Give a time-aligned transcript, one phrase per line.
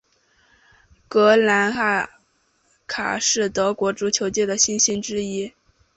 [1.07, 2.09] 格雷茨
[2.87, 5.53] 卡是德国足球界的新星之一。